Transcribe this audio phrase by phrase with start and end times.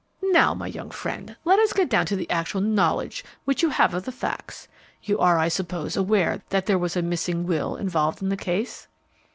[0.31, 3.93] "Now, my young friend, let us get down to the actual knowledge which you have
[3.93, 4.67] of the facts.
[5.03, 8.87] You are, I suppose, aware that there was a missing will involved in the case?"